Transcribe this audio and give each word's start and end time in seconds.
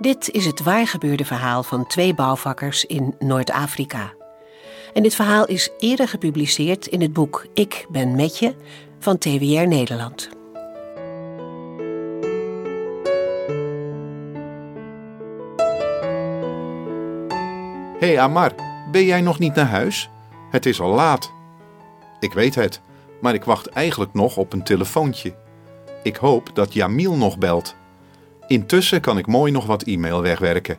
Dit 0.00 0.30
is 0.30 0.46
het 0.46 0.62
waargebeurde 0.62 1.24
verhaal 1.24 1.62
van 1.62 1.86
twee 1.86 2.14
bouwvakkers 2.14 2.84
in 2.84 3.14
Noord-Afrika. 3.18 4.12
En 4.92 5.02
dit 5.02 5.14
verhaal 5.14 5.46
is 5.46 5.70
eerder 5.78 6.08
gepubliceerd 6.08 6.86
in 6.86 7.00
het 7.00 7.12
boek 7.12 7.46
Ik 7.54 7.86
ben 7.90 8.14
met 8.14 8.38
je 8.38 8.54
van 8.98 9.18
TWR 9.18 9.66
Nederland. 9.66 10.28
Hey 17.98 18.18
Amar, 18.18 18.54
ben 18.90 19.04
jij 19.04 19.20
nog 19.20 19.38
niet 19.38 19.54
naar 19.54 19.68
huis? 19.68 20.10
Het 20.50 20.66
is 20.66 20.80
al 20.80 20.94
laat. 20.94 21.32
Ik 22.20 22.32
weet 22.32 22.54
het, 22.54 22.80
maar 23.20 23.34
ik 23.34 23.44
wacht 23.44 23.66
eigenlijk 23.66 24.14
nog 24.14 24.36
op 24.36 24.52
een 24.52 24.64
telefoontje. 24.64 25.34
Ik 26.02 26.16
hoop 26.16 26.50
dat 26.54 26.72
Jamil 26.72 27.16
nog 27.16 27.38
belt. 27.38 27.78
Intussen 28.50 29.00
kan 29.00 29.18
ik 29.18 29.26
mooi 29.26 29.52
nog 29.52 29.66
wat 29.66 29.82
e-mail 29.82 30.22
wegwerken. 30.22 30.78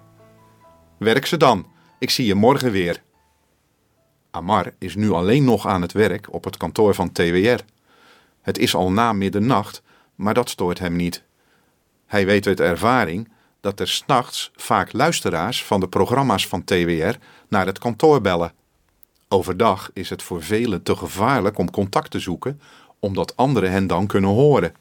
Werk 0.97 1.25
ze 1.25 1.37
dan. 1.37 1.65
Ik 1.99 2.09
zie 2.09 2.25
je 2.25 2.35
morgen 2.35 2.71
weer. 2.71 3.03
Amar 4.31 4.73
is 4.79 4.95
nu 4.95 5.11
alleen 5.11 5.43
nog 5.43 5.67
aan 5.67 5.81
het 5.81 5.91
werk 5.91 6.33
op 6.33 6.43
het 6.43 6.57
kantoor 6.57 6.95
van 6.95 7.11
TWR. 7.11 7.63
Het 8.41 8.57
is 8.57 8.75
al 8.75 8.91
na 8.91 9.13
middernacht, 9.13 9.81
maar 10.15 10.33
dat 10.33 10.49
stoort 10.49 10.79
hem 10.79 10.95
niet. 10.95 11.23
Hij 12.05 12.25
weet 12.25 12.47
uit 12.47 12.59
ervaring 12.59 13.31
dat 13.61 13.79
er 13.79 13.87
s'nachts 13.87 14.51
vaak 14.55 14.93
luisteraars 14.93 15.63
van 15.63 15.79
de 15.79 15.87
programma's 15.87 16.47
van 16.47 16.63
TWR 16.63 17.15
naar 17.49 17.65
het 17.65 17.79
kantoor 17.79 18.21
bellen. 18.21 18.53
Overdag 19.27 19.89
is 19.93 20.09
het 20.09 20.23
voor 20.23 20.43
velen 20.43 20.83
te 20.83 20.95
gevaarlijk 20.95 21.57
om 21.57 21.71
contact 21.71 22.11
te 22.11 22.19
zoeken, 22.19 22.61
omdat 22.99 23.35
anderen 23.35 23.71
hen 23.71 23.87
dan 23.87 24.07
kunnen 24.07 24.29
horen. 24.29 24.73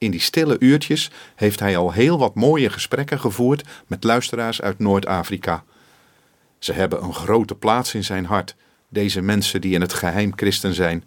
In 0.00 0.10
die 0.10 0.20
stille 0.20 0.56
uurtjes 0.58 1.10
heeft 1.34 1.60
hij 1.60 1.76
al 1.76 1.92
heel 1.92 2.18
wat 2.18 2.34
mooie 2.34 2.70
gesprekken 2.70 3.20
gevoerd 3.20 3.68
met 3.86 4.04
luisteraars 4.04 4.62
uit 4.62 4.78
Noord-Afrika. 4.78 5.64
Ze 6.58 6.72
hebben 6.72 7.02
een 7.02 7.14
grote 7.14 7.54
plaats 7.54 7.94
in 7.94 8.04
zijn 8.04 8.24
hart, 8.24 8.56
deze 8.88 9.20
mensen 9.20 9.60
die 9.60 9.74
in 9.74 9.80
het 9.80 9.92
geheim 9.92 10.32
christen 10.36 10.74
zijn. 10.74 11.04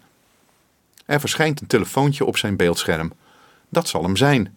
Er 1.06 1.20
verschijnt 1.20 1.60
een 1.60 1.66
telefoontje 1.66 2.24
op 2.24 2.36
zijn 2.36 2.56
beeldscherm. 2.56 3.12
Dat 3.68 3.88
zal 3.88 4.02
hem 4.02 4.16
zijn. 4.16 4.56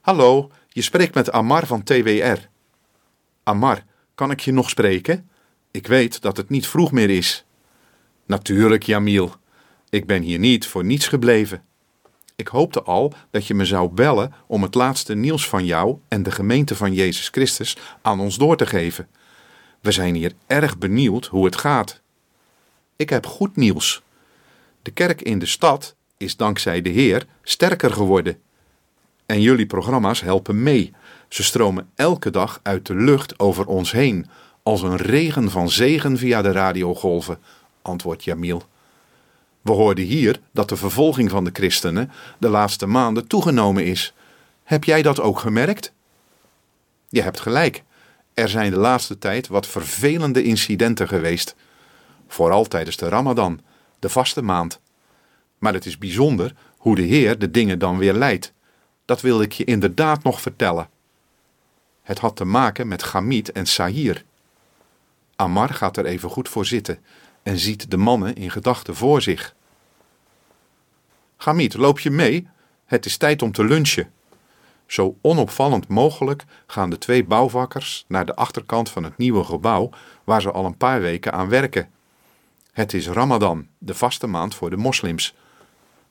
Hallo, 0.00 0.50
je 0.68 0.82
spreekt 0.82 1.14
met 1.14 1.32
Amar 1.32 1.66
van 1.66 1.82
TWR. 1.82 2.38
Amar, 3.42 3.84
kan 4.14 4.30
ik 4.30 4.40
je 4.40 4.52
nog 4.52 4.70
spreken? 4.70 5.30
Ik 5.70 5.86
weet 5.86 6.22
dat 6.22 6.36
het 6.36 6.48
niet 6.48 6.66
vroeg 6.66 6.92
meer 6.92 7.10
is. 7.10 7.44
Natuurlijk, 8.26 8.82
Jamil. 8.82 9.34
Ik 9.88 10.06
ben 10.06 10.22
hier 10.22 10.38
niet 10.38 10.66
voor 10.66 10.84
niets 10.84 11.08
gebleven. 11.08 11.64
Ik 12.40 12.48
hoopte 12.48 12.82
al 12.82 13.12
dat 13.30 13.46
je 13.46 13.54
me 13.54 13.64
zou 13.64 13.88
bellen 13.88 14.32
om 14.46 14.62
het 14.62 14.74
laatste 14.74 15.14
nieuws 15.14 15.48
van 15.48 15.64
jou 15.64 15.98
en 16.08 16.22
de 16.22 16.30
gemeente 16.30 16.76
van 16.76 16.92
Jezus 16.94 17.28
Christus 17.28 17.76
aan 18.02 18.20
ons 18.20 18.36
door 18.36 18.56
te 18.56 18.66
geven. 18.66 19.08
We 19.80 19.92
zijn 19.92 20.14
hier 20.14 20.32
erg 20.46 20.78
benieuwd 20.78 21.26
hoe 21.26 21.44
het 21.44 21.56
gaat. 21.56 22.00
Ik 22.96 23.10
heb 23.10 23.26
goed 23.26 23.56
nieuws. 23.56 24.02
De 24.82 24.90
kerk 24.90 25.22
in 25.22 25.38
de 25.38 25.46
stad 25.46 25.94
is 26.16 26.36
dankzij 26.36 26.82
de 26.82 26.90
Heer 26.90 27.26
sterker 27.42 27.90
geworden. 27.90 28.40
En 29.26 29.40
jullie 29.40 29.66
programma's 29.66 30.20
helpen 30.20 30.62
mee. 30.62 30.92
Ze 31.28 31.42
stromen 31.42 31.90
elke 31.94 32.30
dag 32.30 32.60
uit 32.62 32.86
de 32.86 32.94
lucht 32.94 33.38
over 33.38 33.66
ons 33.66 33.92
heen, 33.92 34.26
als 34.62 34.82
een 34.82 34.96
regen 34.96 35.50
van 35.50 35.70
zegen 35.70 36.18
via 36.18 36.42
de 36.42 36.52
radiogolven, 36.52 37.38
antwoordt 37.82 38.24
Jamil. 38.24 38.62
We 39.60 39.72
hoorden 39.72 40.04
hier 40.04 40.40
dat 40.52 40.68
de 40.68 40.76
vervolging 40.76 41.30
van 41.30 41.44
de 41.44 41.50
christenen 41.52 42.10
de 42.38 42.48
laatste 42.48 42.86
maanden 42.86 43.26
toegenomen 43.26 43.84
is. 43.84 44.14
Heb 44.64 44.84
jij 44.84 45.02
dat 45.02 45.20
ook 45.20 45.38
gemerkt? 45.38 45.92
Je 47.08 47.22
hebt 47.22 47.40
gelijk. 47.40 47.82
Er 48.34 48.48
zijn 48.48 48.70
de 48.70 48.76
laatste 48.76 49.18
tijd 49.18 49.48
wat 49.48 49.66
vervelende 49.66 50.42
incidenten 50.42 51.08
geweest. 51.08 51.54
Vooral 52.28 52.64
tijdens 52.64 52.96
de 52.96 53.08
Ramadan, 53.08 53.60
de 53.98 54.08
vaste 54.08 54.42
maand. 54.42 54.80
Maar 55.58 55.74
het 55.74 55.86
is 55.86 55.98
bijzonder 55.98 56.54
hoe 56.76 56.94
de 56.94 57.02
Heer 57.02 57.38
de 57.38 57.50
dingen 57.50 57.78
dan 57.78 57.98
weer 57.98 58.14
leidt. 58.14 58.52
Dat 59.04 59.20
wil 59.20 59.42
ik 59.42 59.52
je 59.52 59.64
inderdaad 59.64 60.22
nog 60.22 60.40
vertellen. 60.40 60.88
Het 62.02 62.18
had 62.18 62.36
te 62.36 62.44
maken 62.44 62.88
met 62.88 63.02
Gamit 63.02 63.52
en 63.52 63.66
Sahir. 63.66 64.24
Amar 65.36 65.68
gaat 65.68 65.96
er 65.96 66.04
even 66.04 66.30
goed 66.30 66.48
voor 66.48 66.66
zitten 66.66 66.98
en 67.42 67.58
ziet 67.58 67.90
de 67.90 67.96
mannen 67.96 68.34
in 68.34 68.50
gedachten 68.50 68.94
voor 68.94 69.22
zich. 69.22 69.54
Gamit, 71.36 71.74
loop 71.74 72.00
je 72.00 72.10
mee? 72.10 72.48
Het 72.84 73.06
is 73.06 73.16
tijd 73.16 73.42
om 73.42 73.52
te 73.52 73.64
lunchen. 73.64 74.12
Zo 74.86 75.16
onopvallend 75.20 75.88
mogelijk 75.88 76.44
gaan 76.66 76.90
de 76.90 76.98
twee 76.98 77.24
bouwvakkers 77.24 78.04
naar 78.08 78.26
de 78.26 78.34
achterkant 78.34 78.90
van 78.90 79.04
het 79.04 79.18
nieuwe 79.18 79.44
gebouw 79.44 79.90
waar 80.24 80.42
ze 80.42 80.50
al 80.50 80.64
een 80.64 80.76
paar 80.76 81.00
weken 81.00 81.32
aan 81.32 81.48
werken. 81.48 81.90
Het 82.72 82.94
is 82.94 83.08
Ramadan, 83.08 83.66
de 83.78 83.94
vaste 83.94 84.26
maand 84.26 84.54
voor 84.54 84.70
de 84.70 84.76
moslims. 84.76 85.34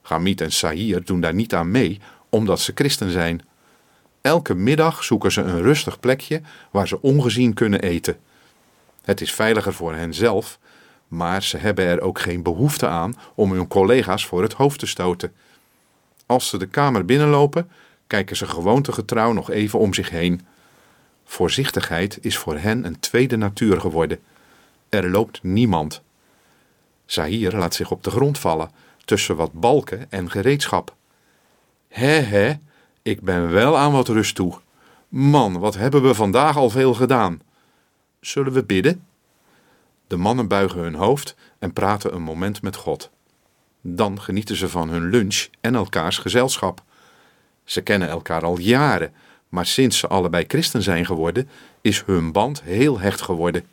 Gamit 0.01 0.41
en 0.41 0.51
Sahir 0.51 1.05
doen 1.05 1.21
daar 1.21 1.33
niet 1.33 1.53
aan 1.53 1.71
mee 1.71 1.99
omdat 2.29 2.59
ze 2.59 2.71
christen 2.75 3.11
zijn. 3.11 3.41
Elke 4.21 4.53
middag 4.53 5.03
zoeken 5.03 5.31
ze 5.31 5.41
een 5.41 5.61
rustig 5.61 5.99
plekje 5.99 6.41
waar 6.71 6.87
ze 6.87 7.01
ongezien 7.01 7.53
kunnen 7.53 7.81
eten. 7.81 8.17
Het 9.01 9.21
is 9.21 9.33
veiliger 9.33 9.73
voor 9.73 9.93
hen 9.93 10.13
zelf, 10.13 10.59
maar 11.09 11.43
ze 11.43 11.57
hebben 11.57 11.85
er 11.85 12.01
ook 12.01 12.19
geen 12.19 12.43
behoefte 12.43 12.87
aan 12.87 13.15
om 13.35 13.51
hun 13.51 13.67
collega's 13.67 14.25
voor 14.25 14.41
het 14.41 14.53
hoofd 14.53 14.79
te 14.79 14.85
stoten. 14.85 15.33
Als 16.25 16.49
ze 16.49 16.57
de 16.57 16.67
kamer 16.67 17.05
binnenlopen, 17.05 17.69
kijken 18.07 18.35
ze 18.35 18.45
gewoontegetrouw 18.45 19.33
nog 19.33 19.51
even 19.51 19.79
om 19.79 19.93
zich 19.93 20.09
heen. 20.09 20.45
Voorzichtigheid 21.25 22.17
is 22.21 22.37
voor 22.37 22.57
hen 22.57 22.85
een 22.85 22.99
tweede 22.99 23.37
natuur 23.37 23.79
geworden. 23.79 24.19
Er 24.89 25.09
loopt 25.09 25.43
niemand. 25.43 26.01
Zahir 27.05 27.55
laat 27.55 27.73
zich 27.73 27.91
op 27.91 28.03
de 28.03 28.11
grond 28.11 28.37
vallen, 28.37 28.71
tussen 29.05 29.35
wat 29.35 29.53
balken 29.53 30.11
en 30.11 30.31
gereedschap. 30.31 30.95
Hé 31.87 32.19
hé, 32.21 32.53
ik 33.01 33.21
ben 33.21 33.51
wel 33.51 33.77
aan 33.77 33.91
wat 33.91 34.07
rust 34.07 34.35
toe. 34.35 34.53
Man, 35.07 35.59
wat 35.59 35.75
hebben 35.75 36.01
we 36.01 36.13
vandaag 36.13 36.57
al 36.57 36.69
veel 36.69 36.93
gedaan. 36.93 37.41
Zullen 38.19 38.53
we 38.53 38.63
bidden? 38.63 39.03
De 40.09 40.17
mannen 40.17 40.47
buigen 40.47 40.79
hun 40.79 40.95
hoofd 40.95 41.35
en 41.59 41.73
praten 41.73 42.13
een 42.13 42.21
moment 42.21 42.61
met 42.61 42.75
God. 42.75 43.09
Dan 43.81 44.21
genieten 44.21 44.55
ze 44.55 44.69
van 44.69 44.89
hun 44.89 45.09
lunch 45.09 45.47
en 45.61 45.75
elkaars 45.75 46.17
gezelschap. 46.17 46.83
Ze 47.63 47.81
kennen 47.81 48.09
elkaar 48.09 48.43
al 48.43 48.59
jaren, 48.59 49.13
maar 49.49 49.65
sinds 49.65 49.97
ze 49.97 50.07
allebei 50.07 50.45
christen 50.47 50.81
zijn 50.81 51.05
geworden, 51.05 51.49
is 51.81 52.03
hun 52.05 52.31
band 52.31 52.61
heel 52.63 52.99
hecht 52.99 53.21
geworden. 53.21 53.63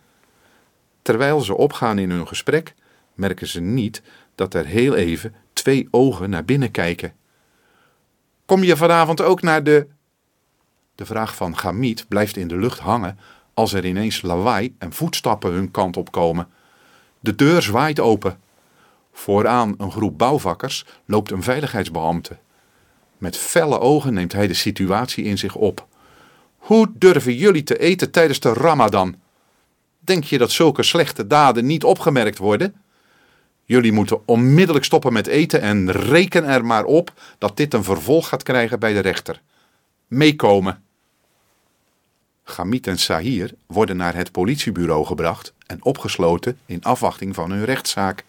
Terwijl 1.02 1.40
ze 1.40 1.56
opgaan 1.56 1.98
in 1.98 2.10
hun 2.10 2.26
gesprek, 2.26 2.74
merken 3.14 3.46
ze 3.46 3.60
niet 3.60 4.02
dat 4.34 4.54
er 4.54 4.66
heel 4.66 4.94
even 4.94 5.34
twee 5.52 5.88
ogen 5.90 6.30
naar 6.30 6.44
binnen 6.44 6.70
kijken. 6.70 7.14
Kom 8.46 8.62
je 8.62 8.76
vanavond 8.76 9.20
ook 9.20 9.42
naar 9.42 9.64
de. 9.64 9.86
De 10.94 11.06
vraag 11.06 11.34
van 11.34 11.56
Gamit 11.56 12.08
blijft 12.08 12.36
in 12.36 12.48
de 12.48 12.56
lucht 12.56 12.78
hangen 12.78 13.18
als 13.56 13.72
er 13.72 13.86
ineens 13.86 14.22
lawaai 14.22 14.74
en 14.78 14.92
voetstappen 14.92 15.52
hun 15.52 15.70
kant 15.70 15.96
op 15.96 16.12
komen. 16.12 16.48
De 17.20 17.34
deur 17.34 17.62
zwaait 17.62 18.00
open. 18.00 18.38
Vooraan 19.12 19.74
een 19.78 19.90
groep 19.90 20.18
bouwvakkers 20.18 20.84
loopt 21.04 21.30
een 21.30 21.42
veiligheidsbeambte. 21.42 22.36
Met 23.18 23.36
felle 23.36 23.80
ogen 23.80 24.14
neemt 24.14 24.32
hij 24.32 24.46
de 24.46 24.54
situatie 24.54 25.24
in 25.24 25.38
zich 25.38 25.54
op. 25.54 25.86
Hoe 26.56 26.92
durven 26.94 27.34
jullie 27.34 27.62
te 27.62 27.78
eten 27.78 28.10
tijdens 28.10 28.40
de 28.40 28.52
Ramadan? 28.52 29.14
Denk 29.98 30.24
je 30.24 30.38
dat 30.38 30.50
zulke 30.50 30.82
slechte 30.82 31.26
daden 31.26 31.66
niet 31.66 31.84
opgemerkt 31.84 32.38
worden? 32.38 32.74
Jullie 33.64 33.92
moeten 33.92 34.28
onmiddellijk 34.28 34.84
stoppen 34.84 35.12
met 35.12 35.26
eten 35.26 35.60
en 35.60 35.90
reken 35.90 36.44
er 36.44 36.64
maar 36.64 36.84
op 36.84 37.12
dat 37.38 37.56
dit 37.56 37.74
een 37.74 37.84
vervolg 37.84 38.28
gaat 38.28 38.42
krijgen 38.42 38.78
bij 38.78 38.92
de 38.92 39.00
rechter. 39.00 39.42
Meekomen. 40.06 40.84
Gamit 42.48 42.86
en 42.86 42.98
Sahir 42.98 43.54
worden 43.66 43.96
naar 43.96 44.14
het 44.14 44.32
politiebureau 44.32 45.06
gebracht 45.06 45.52
en 45.66 45.84
opgesloten 45.84 46.58
in 46.66 46.82
afwachting 46.82 47.34
van 47.34 47.50
hun 47.50 47.64
rechtszaak. 47.64 48.24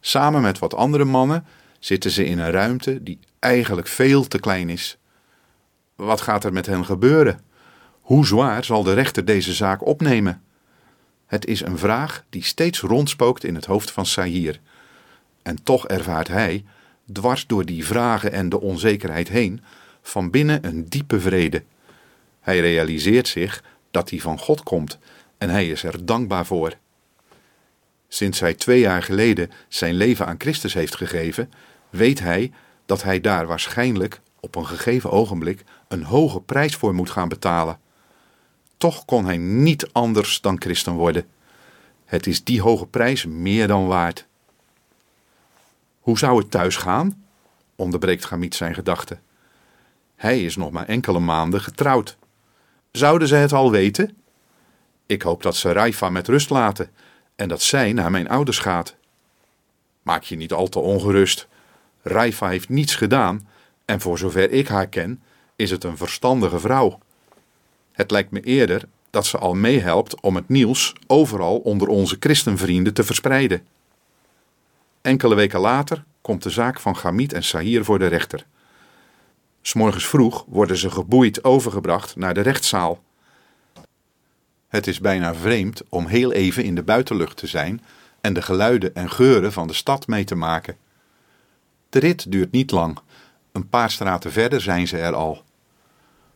Samen 0.00 0.42
met 0.42 0.58
wat 0.58 0.74
andere 0.74 1.04
mannen 1.04 1.44
zitten 1.78 2.10
ze 2.10 2.24
in 2.24 2.38
een 2.38 2.50
ruimte 2.50 3.02
die 3.02 3.18
eigenlijk 3.38 3.86
veel 3.86 4.28
te 4.28 4.38
klein 4.38 4.68
is. 4.68 4.96
Wat 5.94 6.20
gaat 6.20 6.44
er 6.44 6.52
met 6.52 6.66
hen 6.66 6.84
gebeuren? 6.84 7.40
Hoe 8.00 8.26
zwaar 8.26 8.64
zal 8.64 8.82
de 8.82 8.92
rechter 8.92 9.24
deze 9.24 9.52
zaak 9.52 9.86
opnemen? 9.86 10.42
Het 11.26 11.46
is 11.46 11.60
een 11.60 11.78
vraag 11.78 12.24
die 12.30 12.44
steeds 12.44 12.80
rondspookt 12.80 13.44
in 13.44 13.54
het 13.54 13.64
hoofd 13.64 13.90
van 13.90 14.06
Sahir. 14.06 14.60
En 15.42 15.62
toch 15.62 15.88
ervaart 15.88 16.28
hij, 16.28 16.64
dwars 17.12 17.46
door 17.46 17.64
die 17.64 17.86
vragen 17.86 18.32
en 18.32 18.48
de 18.48 18.60
onzekerheid 18.60 19.28
heen, 19.28 19.62
van 20.02 20.30
binnen 20.30 20.66
een 20.66 20.88
diepe 20.88 21.20
vrede. 21.20 21.62
Hij 22.42 22.60
realiseert 22.60 23.28
zich 23.28 23.62
dat 23.90 24.10
hij 24.10 24.18
van 24.18 24.38
God 24.38 24.62
komt 24.62 24.98
en 25.38 25.50
hij 25.50 25.68
is 25.68 25.82
er 25.82 26.06
dankbaar 26.06 26.46
voor. 26.46 26.74
Sinds 28.08 28.40
hij 28.40 28.54
twee 28.54 28.80
jaar 28.80 29.02
geleden 29.02 29.50
zijn 29.68 29.94
leven 29.94 30.26
aan 30.26 30.34
Christus 30.38 30.74
heeft 30.74 30.96
gegeven, 30.96 31.52
weet 31.90 32.20
hij 32.20 32.52
dat 32.86 33.02
hij 33.02 33.20
daar 33.20 33.46
waarschijnlijk 33.46 34.20
op 34.40 34.54
een 34.54 34.66
gegeven 34.66 35.10
ogenblik 35.10 35.64
een 35.88 36.02
hoge 36.02 36.40
prijs 36.40 36.76
voor 36.76 36.94
moet 36.94 37.10
gaan 37.10 37.28
betalen. 37.28 37.80
toch 38.76 39.04
kon 39.04 39.24
hij 39.24 39.36
niet 39.36 39.88
anders 39.92 40.40
dan 40.40 40.60
christen 40.60 40.92
worden. 40.92 41.26
Het 42.04 42.26
is 42.26 42.44
die 42.44 42.60
hoge 42.60 42.86
prijs 42.86 43.26
meer 43.26 43.66
dan 43.66 43.86
waard. 43.86 44.26
Hoe 46.00 46.18
zou 46.18 46.38
het 46.38 46.50
thuis 46.50 46.76
gaan? 46.76 47.24
onderbreekt 47.76 48.24
Gamit 48.24 48.54
zijn 48.54 48.74
gedachten. 48.74 49.20
Hij 50.16 50.44
is 50.44 50.56
nog 50.56 50.70
maar 50.70 50.86
enkele 50.86 51.18
maanden 51.18 51.60
getrouwd. 51.60 52.16
Zouden 52.92 53.28
ze 53.28 53.34
het 53.34 53.52
al 53.52 53.70
weten? 53.70 54.16
Ik 55.06 55.22
hoop 55.22 55.42
dat 55.42 55.56
ze 55.56 55.72
Raifa 55.72 56.10
met 56.10 56.28
rust 56.28 56.50
laten 56.50 56.90
en 57.36 57.48
dat 57.48 57.62
zij 57.62 57.92
naar 57.92 58.10
mijn 58.10 58.28
ouders 58.28 58.58
gaat. 58.58 58.96
Maak 60.02 60.22
je 60.22 60.36
niet 60.36 60.52
al 60.52 60.68
te 60.68 60.78
ongerust. 60.78 61.48
Raifa 62.02 62.48
heeft 62.48 62.68
niets 62.68 62.94
gedaan 62.94 63.48
en 63.84 64.00
voor 64.00 64.18
zover 64.18 64.50
ik 64.50 64.68
haar 64.68 64.86
ken, 64.86 65.22
is 65.56 65.70
het 65.70 65.84
een 65.84 65.96
verstandige 65.96 66.58
vrouw. 66.58 66.98
Het 67.92 68.10
lijkt 68.10 68.30
me 68.30 68.40
eerder 68.40 68.88
dat 69.10 69.26
ze 69.26 69.38
al 69.38 69.54
meehelpt 69.54 70.20
om 70.20 70.36
het 70.36 70.48
nieuws 70.48 70.92
overal 71.06 71.58
onder 71.58 71.88
onze 71.88 72.16
christenvrienden 72.20 72.94
te 72.94 73.04
verspreiden. 73.04 73.66
Enkele 75.00 75.34
weken 75.34 75.60
later 75.60 76.04
komt 76.20 76.42
de 76.42 76.50
zaak 76.50 76.80
van 76.80 76.96
Gamit 76.96 77.32
en 77.32 77.44
Sahir 77.44 77.84
voor 77.84 77.98
de 77.98 78.06
rechter. 78.06 78.46
S'morgens 79.62 80.06
vroeg 80.06 80.44
worden 80.48 80.76
ze 80.76 80.90
geboeid 80.90 81.44
overgebracht 81.44 82.16
naar 82.16 82.34
de 82.34 82.40
rechtszaal. 82.40 83.02
Het 84.68 84.86
is 84.86 85.00
bijna 85.00 85.34
vreemd 85.34 85.82
om 85.88 86.06
heel 86.06 86.32
even 86.32 86.64
in 86.64 86.74
de 86.74 86.82
buitenlucht 86.82 87.36
te 87.36 87.46
zijn 87.46 87.82
en 88.20 88.32
de 88.32 88.42
geluiden 88.42 88.94
en 88.94 89.10
geuren 89.10 89.52
van 89.52 89.66
de 89.66 89.72
stad 89.72 90.06
mee 90.06 90.24
te 90.24 90.34
maken. 90.34 90.76
De 91.88 91.98
rit 91.98 92.32
duurt 92.32 92.52
niet 92.52 92.70
lang. 92.70 92.98
Een 93.52 93.68
paar 93.68 93.90
straten 93.90 94.32
verder 94.32 94.60
zijn 94.60 94.88
ze 94.88 94.98
er 94.98 95.14
al. 95.14 95.42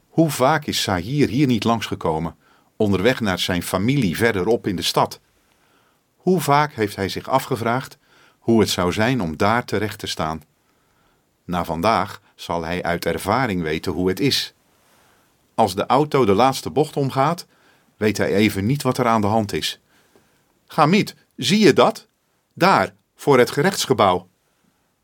Hoe 0.08 0.31
vaak 0.31 0.67
is 0.67 0.82
Sahir 0.82 1.28
hier 1.28 1.46
niet 1.46 1.64
langsgekomen, 1.64 2.37
onderweg 2.76 3.20
naar 3.20 3.38
zijn 3.38 3.62
familie 3.62 4.17
verderop 4.17 4.67
in 4.67 4.76
de 4.76 4.82
stad? 4.82 5.20
Hoe 6.17 6.40
vaak 6.40 6.73
heeft 6.73 6.96
hij 6.96 7.08
zich 7.08 7.28
afgevraagd 7.28 7.99
hoe 8.38 8.61
het 8.61 8.70
zou 8.70 8.93
zijn 8.93 9.20
om 9.20 9.37
daar 9.37 9.64
terecht 9.64 9.99
te 9.99 10.06
staan? 10.06 10.43
Na 11.46 11.64
vandaag 11.64 12.20
zal 12.34 12.64
hij 12.64 12.82
uit 12.82 13.04
ervaring 13.04 13.62
weten 13.62 13.93
hoe 13.93 14.08
het 14.08 14.20
is. 14.20 14.54
Als 15.54 15.75
de 15.75 15.87
auto 15.87 16.25
de 16.25 16.34
laatste 16.34 16.70
bocht 16.70 16.96
omgaat, 16.96 17.46
weet 17.96 18.16
hij 18.16 18.34
even 18.34 18.66
niet 18.66 18.82
wat 18.82 18.98
er 18.98 19.06
aan 19.06 19.20
de 19.20 19.26
hand 19.26 19.52
is. 19.52 19.81
Gamit, 20.66 21.14
zie 21.37 21.58
je 21.58 21.72
dat? 21.72 22.06
Daar, 22.52 22.94
voor 23.14 23.38
het 23.38 23.50
gerechtsgebouw. 23.50 24.28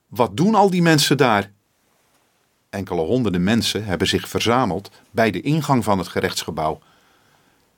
Wat 0.06 0.36
doen 0.36 0.54
al 0.54 0.70
die 0.70 0.82
mensen 0.82 1.16
daar? 1.16 1.50
Enkele 2.70 3.00
honderden 3.00 3.42
mensen 3.42 3.84
hebben 3.84 4.08
zich 4.08 4.28
verzameld 4.28 4.90
bij 5.10 5.30
de 5.30 5.40
ingang 5.40 5.84
van 5.84 5.98
het 5.98 6.08
gerechtsgebouw. 6.08 6.80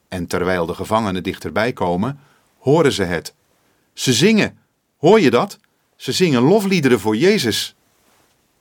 En 0.08 0.26
terwijl 0.26 0.66
de 0.66 0.74
gevangenen 0.74 1.22
dichterbij 1.22 1.72
komen, 1.72 2.18
horen 2.58 2.92
ze 2.92 3.02
het. 3.02 3.34
Ze 3.92 4.12
zingen. 4.12 4.58
Hoor 4.96 5.20
je 5.20 5.30
dat? 5.30 5.58
Ze 5.96 6.12
zingen 6.12 6.42
lofliederen 6.42 7.00
voor 7.00 7.16
Jezus. 7.16 7.73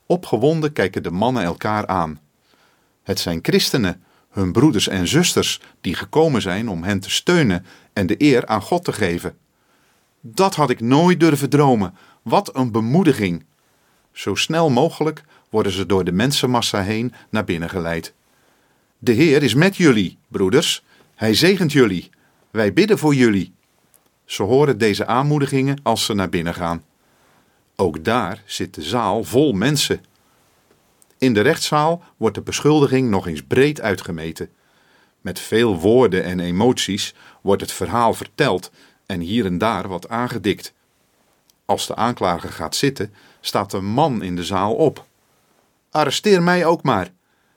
Opgewonden 0.06 0.72
kijken 0.72 1.02
de 1.02 1.10
mannen 1.10 1.42
elkaar 1.42 1.86
aan. 1.86 2.20
Het 3.02 3.20
zijn 3.20 3.38
christenen, 3.42 4.02
hun 4.30 4.52
broeders 4.52 4.88
en 4.88 5.08
zusters, 5.08 5.60
die 5.80 5.94
gekomen 5.94 6.42
zijn 6.42 6.68
om 6.68 6.82
hen 6.82 7.00
te 7.00 7.10
steunen 7.10 7.66
en 7.92 8.06
de 8.06 8.14
eer 8.18 8.46
aan 8.46 8.62
God 8.62 8.84
te 8.84 8.92
geven. 8.92 9.36
Dat 10.20 10.54
had 10.54 10.70
ik 10.70 10.80
nooit 10.80 11.20
durven 11.20 11.50
dromen. 11.50 11.94
Wat 12.22 12.56
een 12.56 12.72
bemoediging. 12.72 13.44
Zo 14.12 14.34
snel 14.34 14.70
mogelijk 14.70 15.24
worden 15.50 15.72
ze 15.72 15.86
door 15.86 16.04
de 16.04 16.12
mensenmassa 16.12 16.82
heen 16.82 17.12
naar 17.30 17.44
binnen 17.44 17.70
geleid. 17.70 18.12
De 18.98 19.12
Heer 19.12 19.42
is 19.42 19.54
met 19.54 19.76
jullie, 19.76 20.18
broeders. 20.28 20.84
Hij 21.14 21.34
zegent 21.34 21.72
jullie. 21.72 22.10
Wij 22.50 22.72
bidden 22.72 22.98
voor 22.98 23.14
jullie. 23.14 23.52
Ze 24.24 24.42
horen 24.42 24.78
deze 24.78 25.06
aanmoedigingen 25.06 25.78
als 25.82 26.04
ze 26.04 26.14
naar 26.14 26.28
binnen 26.28 26.54
gaan. 26.54 26.84
Ook 27.76 28.04
daar 28.04 28.42
zit 28.46 28.74
de 28.74 28.82
zaal 28.82 29.24
vol 29.24 29.52
mensen. 29.52 30.04
In 31.18 31.34
de 31.34 31.40
rechtszaal 31.40 32.02
wordt 32.16 32.34
de 32.34 32.42
beschuldiging 32.42 33.10
nog 33.10 33.26
eens 33.26 33.42
breed 33.42 33.80
uitgemeten. 33.80 34.50
Met 35.20 35.40
veel 35.40 35.78
woorden 35.78 36.24
en 36.24 36.40
emoties 36.40 37.14
wordt 37.40 37.62
het 37.62 37.72
verhaal 37.72 38.14
verteld 38.14 38.70
en 39.06 39.20
hier 39.20 39.44
en 39.44 39.58
daar 39.58 39.88
wat 39.88 40.08
aangedikt. 40.08 40.72
Als 41.64 41.86
de 41.86 41.94
aanklager 41.94 42.52
gaat 42.52 42.76
zitten, 42.76 43.14
staat 43.40 43.72
een 43.72 43.84
man 43.84 44.22
in 44.22 44.36
de 44.36 44.44
zaal 44.44 44.74
op. 44.74 45.06
Arresteer 45.90 46.42
mij 46.42 46.66
ook 46.66 46.82
maar. 46.82 47.12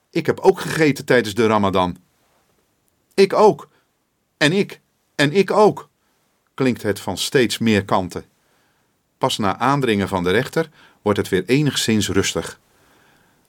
Ik 0.10 0.26
heb 0.26 0.40
ook 0.40 0.60
gegeten 0.60 1.06
tijdens 1.06 1.36
de 1.36 1.48
Ramadan. 1.48 1.98
Ik 3.14 3.34
ook. 3.34 3.70
En 4.38 4.52
ik. 4.52 4.80
En 5.16 5.34
ik 5.34 5.52
ook. 5.52 5.90
Klinkt 6.54 6.82
het 6.82 7.00
van 7.00 7.18
steeds 7.18 7.58
meer 7.58 7.86
kanten. 7.86 8.26
Pas 9.18 9.38
na 9.38 9.58
aandringen 9.58 10.08
van 10.08 10.24
de 10.24 10.32
rechter 10.32 10.70
wordt 11.02 11.20
het 11.20 11.30
weer 11.30 11.46
enigszins 11.46 12.10
rustig. 12.10 12.60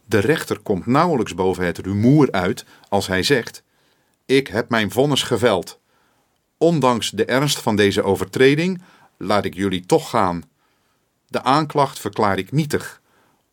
De 0.05 0.19
rechter 0.19 0.59
komt 0.59 0.87
nauwelijks 0.87 1.35
boven 1.35 1.65
het 1.65 1.79
rumoer 1.79 2.33
uit 2.33 2.65
als 2.89 3.07
hij 3.07 3.23
zegt: 3.23 3.63
Ik 4.27 4.47
heb 4.47 4.69
mijn 4.69 4.91
vonnis 4.91 5.23
geveld. 5.23 5.79
Ondanks 6.59 7.11
de 7.11 7.25
ernst 7.25 7.61
van 7.61 7.77
deze 7.77 8.03
overtreding 8.03 8.83
laat 9.17 9.45
ik 9.45 9.55
jullie 9.55 9.87
toch 9.87 10.11
gaan. 10.11 10.43
De 11.27 11.43
aanklacht 11.43 11.99
verklaar 11.99 12.39
ik 12.39 12.53
nietig, 12.53 13.01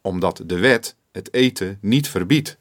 omdat 0.01 0.41
de 0.45 0.59
wet 0.59 0.95
het 1.11 1.33
eten 1.33 1.77
niet 1.81 2.09
verbiedt. 2.09 2.57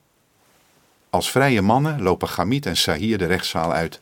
Als 1.11 1.31
vrije 1.31 1.63
mannen 1.63 2.03
lopen 2.03 2.29
Gamit 2.29 2.67
en 2.67 2.77
Sahir 2.77 3.19
de 3.19 3.27
rechtszaal 3.27 3.73
uit. 3.73 4.01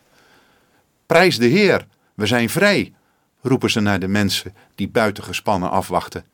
Prijs 1.07 1.39
de 1.39 1.47
Heer, 1.47 1.87
we 2.15 2.27
zijn 2.27 2.51
vrij, 2.51 2.93
roepen 3.43 3.71
ze 3.71 3.81
naar 3.81 4.01
de 4.01 4.09
mensen 4.09 4.55
die 4.75 4.89
buiten 4.89 5.25
gespannen 5.25 5.71
afwachten. 5.71 6.25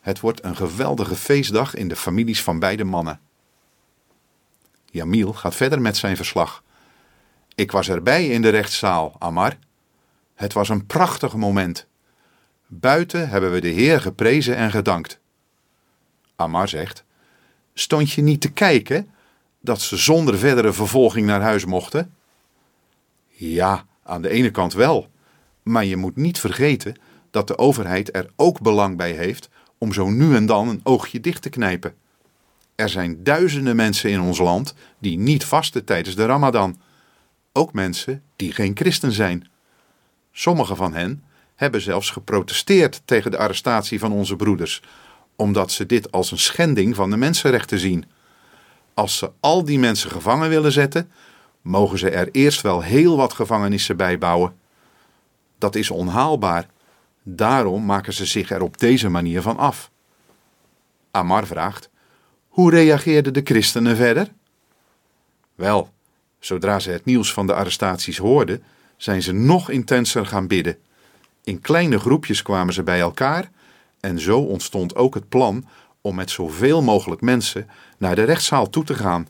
Het 0.00 0.20
wordt 0.20 0.44
een 0.44 0.56
geweldige 0.56 1.14
feestdag 1.14 1.74
in 1.74 1.88
de 1.88 1.96
families 1.96 2.42
van 2.42 2.58
beide 2.58 2.84
mannen. 2.84 3.20
Jamil 4.90 5.32
gaat 5.32 5.54
verder 5.54 5.80
met 5.80 5.96
zijn 5.96 6.16
verslag. 6.16 6.62
Ik 7.54 7.72
was 7.72 7.88
erbij 7.88 8.28
in 8.28 8.42
de 8.42 8.48
rechtszaal, 8.48 9.16
Amar. 9.18 9.58
Het 10.34 10.52
was 10.52 10.68
een 10.68 10.86
prachtig 10.86 11.34
moment. 11.34 11.86
Buiten 12.66 13.28
hebben 13.28 13.52
we 13.52 13.60
de 13.60 13.68
Heer 13.68 14.00
geprezen 14.00 14.56
en 14.56 14.70
gedankt. 14.70 15.18
Amar 16.36 16.68
zegt: 16.68 17.04
Stond 17.74 18.12
je 18.12 18.22
niet 18.22 18.40
te 18.40 18.50
kijken 18.50 19.10
dat 19.60 19.80
ze 19.80 19.96
zonder 19.96 20.38
verdere 20.38 20.72
vervolging 20.72 21.26
naar 21.26 21.40
huis 21.40 21.64
mochten? 21.64 22.14
Ja, 23.28 23.86
aan 24.02 24.22
de 24.22 24.28
ene 24.28 24.50
kant 24.50 24.72
wel. 24.72 25.08
Maar 25.68 25.84
je 25.84 25.96
moet 25.96 26.16
niet 26.16 26.38
vergeten 26.38 26.94
dat 27.30 27.46
de 27.46 27.58
overheid 27.58 28.16
er 28.16 28.30
ook 28.36 28.60
belang 28.60 28.96
bij 28.96 29.12
heeft 29.12 29.48
om 29.78 29.92
zo 29.92 30.08
nu 30.08 30.34
en 30.34 30.46
dan 30.46 30.68
een 30.68 30.80
oogje 30.82 31.20
dicht 31.20 31.42
te 31.42 31.48
knijpen. 31.48 31.94
Er 32.74 32.88
zijn 32.88 33.22
duizenden 33.22 33.76
mensen 33.76 34.10
in 34.10 34.20
ons 34.20 34.38
land 34.38 34.74
die 34.98 35.18
niet 35.18 35.44
vasten 35.44 35.84
tijdens 35.84 36.16
de 36.16 36.26
Ramadan. 36.26 36.80
Ook 37.52 37.72
mensen 37.72 38.22
die 38.36 38.52
geen 38.52 38.76
christen 38.76 39.12
zijn. 39.12 39.48
Sommige 40.32 40.74
van 40.74 40.94
hen 40.94 41.24
hebben 41.54 41.80
zelfs 41.80 42.10
geprotesteerd 42.10 43.02
tegen 43.04 43.30
de 43.30 43.38
arrestatie 43.38 43.98
van 43.98 44.12
onze 44.12 44.36
broeders, 44.36 44.82
omdat 45.36 45.72
ze 45.72 45.86
dit 45.86 46.12
als 46.12 46.30
een 46.30 46.38
schending 46.38 46.94
van 46.94 47.10
de 47.10 47.16
mensenrechten 47.16 47.78
zien. 47.78 48.04
Als 48.94 49.18
ze 49.18 49.30
al 49.40 49.64
die 49.64 49.78
mensen 49.78 50.10
gevangen 50.10 50.48
willen 50.48 50.72
zetten, 50.72 51.10
mogen 51.62 51.98
ze 51.98 52.10
er 52.10 52.28
eerst 52.32 52.60
wel 52.60 52.82
heel 52.82 53.16
wat 53.16 53.32
gevangenissen 53.32 53.96
bij 53.96 54.18
bouwen. 54.18 54.64
Dat 55.58 55.74
is 55.74 55.90
onhaalbaar. 55.90 56.66
Daarom 57.22 57.84
maken 57.84 58.12
ze 58.12 58.26
zich 58.26 58.50
er 58.50 58.62
op 58.62 58.78
deze 58.78 59.08
manier 59.08 59.42
van 59.42 59.56
af. 59.56 59.90
Amar 61.10 61.46
vraagt: 61.46 61.90
Hoe 62.48 62.70
reageerden 62.70 63.32
de 63.32 63.40
christenen 63.44 63.96
verder? 63.96 64.32
Wel, 65.54 65.90
zodra 66.38 66.78
ze 66.78 66.90
het 66.90 67.04
nieuws 67.04 67.32
van 67.32 67.46
de 67.46 67.54
arrestaties 67.54 68.18
hoorden, 68.18 68.62
zijn 68.96 69.22
ze 69.22 69.32
nog 69.32 69.70
intenser 69.70 70.26
gaan 70.26 70.46
bidden. 70.46 70.78
In 71.44 71.60
kleine 71.60 71.98
groepjes 71.98 72.42
kwamen 72.42 72.74
ze 72.74 72.82
bij 72.82 73.00
elkaar 73.00 73.50
en 74.00 74.20
zo 74.20 74.38
ontstond 74.38 74.94
ook 74.96 75.14
het 75.14 75.28
plan 75.28 75.68
om 76.00 76.14
met 76.14 76.30
zoveel 76.30 76.82
mogelijk 76.82 77.20
mensen 77.20 77.68
naar 77.98 78.14
de 78.14 78.22
rechtszaal 78.22 78.70
toe 78.70 78.84
te 78.84 78.94
gaan. 78.94 79.28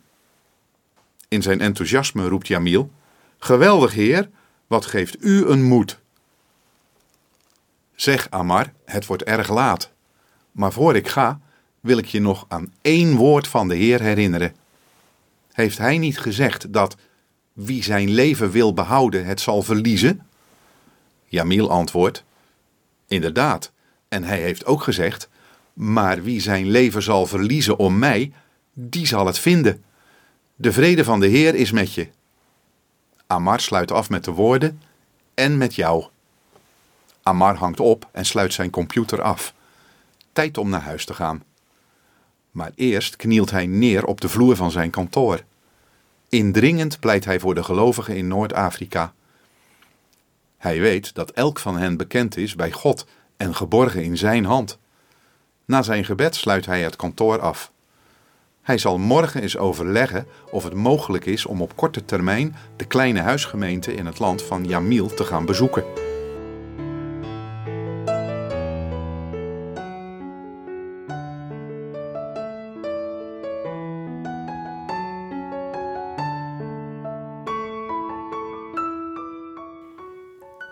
In 1.28 1.42
zijn 1.42 1.60
enthousiasme 1.60 2.28
roept 2.28 2.46
Jamil: 2.46 2.90
Geweldig, 3.38 3.92
heer, 3.92 4.30
wat 4.66 4.86
geeft 4.86 5.24
u 5.24 5.46
een 5.46 5.62
moed! 5.62 6.00
Zeg, 7.96 8.30
Amar, 8.30 8.72
het 8.84 9.06
wordt 9.06 9.22
erg 9.22 9.50
laat. 9.50 9.90
Maar 10.52 10.72
voor 10.72 10.96
ik 10.96 11.08
ga, 11.08 11.40
wil 11.80 11.98
ik 11.98 12.06
je 12.06 12.20
nog 12.20 12.44
aan 12.48 12.72
één 12.82 13.16
woord 13.16 13.48
van 13.48 13.68
de 13.68 13.74
Heer 13.74 14.00
herinneren. 14.00 14.54
Heeft 15.52 15.78
Hij 15.78 15.98
niet 15.98 16.18
gezegd 16.18 16.72
dat 16.72 16.96
wie 17.52 17.82
zijn 17.82 18.10
leven 18.10 18.50
wil 18.50 18.72
behouden, 18.72 19.24
het 19.24 19.40
zal 19.40 19.62
verliezen? 19.62 20.26
Jamil 21.24 21.70
antwoordt: 21.70 22.24
Inderdaad. 23.06 23.72
En 24.08 24.24
hij 24.24 24.40
heeft 24.40 24.66
ook 24.66 24.82
gezegd: 24.82 25.28
Maar 25.72 26.22
wie 26.22 26.40
zijn 26.40 26.70
leven 26.70 27.02
zal 27.02 27.26
verliezen 27.26 27.78
om 27.78 27.98
mij, 27.98 28.32
die 28.72 29.06
zal 29.06 29.26
het 29.26 29.38
vinden. 29.38 29.84
De 30.56 30.72
vrede 30.72 31.04
van 31.04 31.20
de 31.20 31.26
Heer 31.26 31.54
is 31.54 31.70
met 31.70 31.94
je. 31.94 32.08
Amar 33.26 33.60
sluit 33.60 33.90
af 33.92 34.10
met 34.10 34.24
de 34.24 34.30
woorden 34.30 34.80
en 35.34 35.58
met 35.58 35.74
jou. 35.74 36.06
Amar 37.26 37.56
hangt 37.56 37.80
op 37.80 38.08
en 38.12 38.24
sluit 38.24 38.52
zijn 38.52 38.70
computer 38.70 39.22
af. 39.22 39.54
Tijd 40.32 40.58
om 40.58 40.68
naar 40.68 40.80
huis 40.80 41.04
te 41.04 41.14
gaan. 41.14 41.42
Maar 42.50 42.70
eerst 42.74 43.16
knielt 43.16 43.50
hij 43.50 43.66
neer 43.66 44.04
op 44.04 44.20
de 44.20 44.28
vloer 44.28 44.56
van 44.56 44.70
zijn 44.70 44.90
kantoor. 44.90 45.42
Indringend 46.28 47.00
pleit 47.00 47.24
hij 47.24 47.40
voor 47.40 47.54
de 47.54 47.64
gelovigen 47.64 48.16
in 48.16 48.28
Noord-Afrika. 48.28 49.12
Hij 50.58 50.80
weet 50.80 51.14
dat 51.14 51.30
elk 51.30 51.58
van 51.58 51.78
hen 51.78 51.96
bekend 51.96 52.36
is 52.36 52.54
bij 52.54 52.72
God 52.72 53.06
en 53.36 53.54
geborgen 53.54 54.02
in 54.02 54.16
zijn 54.16 54.44
hand. 54.44 54.78
Na 55.64 55.82
zijn 55.82 56.04
gebed 56.04 56.34
sluit 56.34 56.66
hij 56.66 56.82
het 56.82 56.96
kantoor 56.96 57.40
af. 57.40 57.72
Hij 58.62 58.78
zal 58.78 58.98
morgen 58.98 59.42
eens 59.42 59.56
overleggen 59.56 60.26
of 60.50 60.64
het 60.64 60.74
mogelijk 60.74 61.26
is 61.26 61.46
om 61.46 61.62
op 61.62 61.76
korte 61.76 62.04
termijn 62.04 62.56
de 62.76 62.84
kleine 62.84 63.20
huisgemeente 63.20 63.94
in 63.94 64.06
het 64.06 64.18
land 64.18 64.42
van 64.42 64.64
Jamil 64.64 65.14
te 65.14 65.24
gaan 65.24 65.44
bezoeken. 65.44 65.95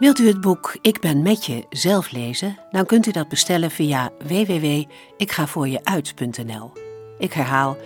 Wilt 0.04 0.18
u 0.18 0.26
het 0.26 0.40
boek 0.40 0.76
Ik 0.80 1.00
ben 1.00 1.22
met 1.22 1.46
je 1.46 1.64
zelf 1.70 2.10
lezen? 2.10 2.58
Dan 2.70 2.86
kunt 2.86 3.06
u 3.06 3.10
dat 3.10 3.28
bestellen 3.28 3.70
via 3.70 4.10
www.ikgavoorjeuit.nl. 4.26 6.72
Ik 7.18 7.32
herhaal 7.32 7.76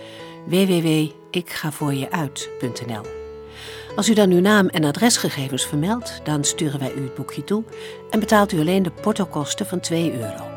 www.ikgavoorjeuit.nl. 0.45 3.05
Als 3.95 4.09
u 4.09 4.13
dan 4.13 4.31
uw 4.31 4.41
naam 4.41 4.67
en 4.67 4.83
adresgegevens 4.83 5.65
vermeldt, 5.65 6.21
dan 6.23 6.43
sturen 6.43 6.79
wij 6.79 6.93
u 6.93 7.03
het 7.03 7.15
boekje 7.15 7.43
toe 7.43 7.63
en 8.09 8.19
betaalt 8.19 8.51
u 8.51 8.59
alleen 8.59 8.83
de 8.83 8.91
portokosten 8.91 9.65
van 9.65 9.79
2 9.79 10.13
euro. 10.13 10.48